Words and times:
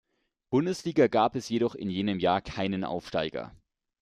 Bundesliga 0.49 1.05
gab 1.05 1.35
es 1.35 1.47
jedoch 1.47 1.75
in 1.75 1.91
jenem 1.91 2.19
Jahr 2.19 2.41
keinen 2.41 2.83
Aufsteiger. 2.83 3.55